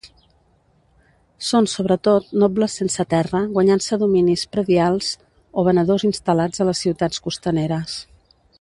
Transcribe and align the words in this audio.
Són 1.47 1.67
sobretot 1.73 2.31
nobles 2.43 2.77
sense 2.81 3.05
terra 3.13 3.41
guanyant-se 3.57 3.99
dominis 4.05 4.47
predials, 4.57 5.11
o 5.63 5.67
venedors 5.69 6.07
instal·lats 6.11 6.65
a 6.65 6.69
les 6.71 6.83
ciutats 6.87 7.23
costaneres. 7.29 8.01